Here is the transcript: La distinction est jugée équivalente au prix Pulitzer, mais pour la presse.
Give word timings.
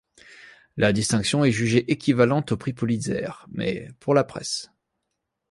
La 0.77 0.93
distinction 0.93 1.45
est 1.45 1.51
jugée 1.51 1.91
équivalente 1.91 2.51
au 2.53 2.57
prix 2.57 2.73
Pulitzer, 2.73 3.45
mais 3.51 3.87
pour 3.99 4.15
la 4.15 4.23
presse. 4.23 4.71